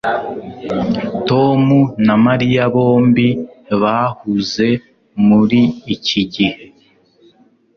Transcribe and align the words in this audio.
Tom 1.27 1.63
na 2.05 2.15
Mariya 2.25 2.63
bombi 2.73 3.27
bahuze 3.81 4.67
muri 5.27 5.61
iki 5.95 6.21
gihe 6.33 6.63